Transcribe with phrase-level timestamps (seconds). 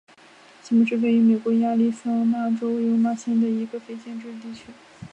[0.63, 4.71] 基姆是位于美国亚利桑那州尤马县的一个非建制地区。